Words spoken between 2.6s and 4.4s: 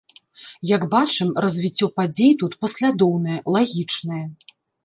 паслядоўнае, лагічнае.